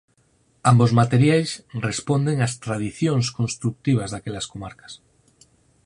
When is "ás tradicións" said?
2.47-3.25